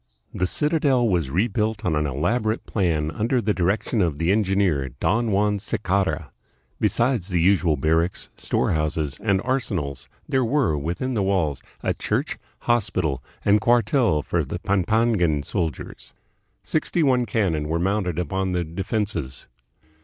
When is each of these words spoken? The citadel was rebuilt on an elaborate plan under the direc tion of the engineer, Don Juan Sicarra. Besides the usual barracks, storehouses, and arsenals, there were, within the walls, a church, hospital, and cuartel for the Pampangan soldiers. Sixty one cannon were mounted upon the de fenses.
The 0.33 0.47
citadel 0.47 1.07
was 1.07 1.29
rebuilt 1.29 1.85
on 1.85 1.95
an 1.95 2.07
elaborate 2.07 2.65
plan 2.65 3.11
under 3.11 3.39
the 3.39 3.53
direc 3.53 3.83
tion 3.87 4.01
of 4.01 4.17
the 4.17 4.31
engineer, 4.31 4.89
Don 4.99 5.29
Juan 5.31 5.59
Sicarra. 5.59 6.31
Besides 6.79 7.27
the 7.27 7.39
usual 7.39 7.77
barracks, 7.77 8.29
storehouses, 8.35 9.19
and 9.21 9.39
arsenals, 9.43 10.07
there 10.27 10.43
were, 10.43 10.75
within 10.75 11.13
the 11.13 11.21
walls, 11.21 11.61
a 11.83 11.93
church, 11.93 12.39
hospital, 12.61 13.21
and 13.45 13.61
cuartel 13.61 14.23
for 14.23 14.43
the 14.43 14.57
Pampangan 14.57 15.43
soldiers. 15.43 16.13
Sixty 16.63 17.03
one 17.03 17.27
cannon 17.27 17.67
were 17.69 17.77
mounted 17.77 18.17
upon 18.17 18.53
the 18.53 18.63
de 18.63 18.83
fenses. 18.83 19.45